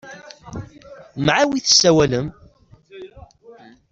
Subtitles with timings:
[1.25, 2.27] Mɛa wi tessawalem?